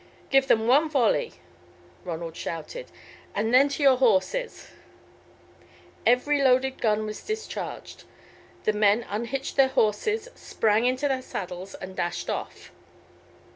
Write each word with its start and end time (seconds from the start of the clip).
"Give 0.31 0.47
them 0.47 0.65
one 0.65 0.89
volley," 0.89 1.33
Ronald 2.03 2.35
shouted, 2.35 2.87
"and 3.35 3.53
then 3.53 3.69
to 3.69 3.83
your 3.83 3.97
horses." 3.97 4.69
Every 6.07 6.41
loaded 6.41 6.81
gun 6.81 7.05
was 7.05 7.21
discharged; 7.21 8.05
the 8.63 8.73
men 8.73 9.05
unhitched 9.11 9.57
their 9.57 9.67
horses, 9.67 10.27
sprang 10.33 10.87
into 10.87 11.07
their 11.07 11.21
saddles, 11.21 11.75
and 11.75 11.95
dashed 11.95 12.31
off. 12.31 12.71